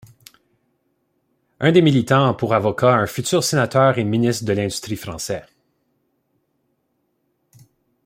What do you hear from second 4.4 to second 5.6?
de l'Industrie français.